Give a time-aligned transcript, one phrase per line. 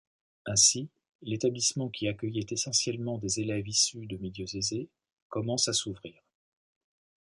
[0.47, 0.89] Ainsi,
[1.21, 4.89] l'établissement qui accueillait essentiellement des élèves issus de milieux aisés
[5.29, 6.23] commence à s’ouvrir.